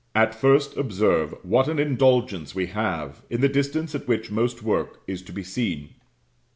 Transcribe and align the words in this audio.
And 0.15 0.33
first, 0.33 0.77
observe 0.77 1.35
what 1.43 1.67
an 1.67 1.77
indulgence 1.77 2.55
we 2.55 2.65
have 2.65 3.21
in 3.29 3.41
the 3.41 3.47
distance 3.47 3.93
at 3.93 4.07
which 4.07 4.31
most 4.31 4.63
work 4.63 5.03
is 5.05 5.21
to 5.21 5.31
be 5.31 5.43
seen. 5.43 5.89